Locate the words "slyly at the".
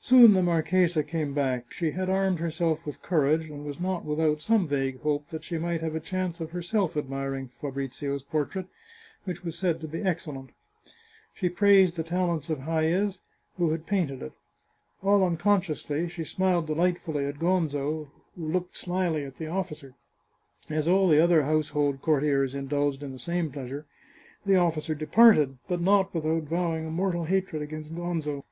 18.76-19.46